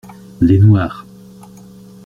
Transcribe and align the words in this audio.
Les 0.41 0.57
noirs. 0.57 1.05